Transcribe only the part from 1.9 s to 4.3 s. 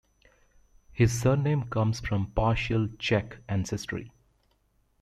from partial Czech ancestry.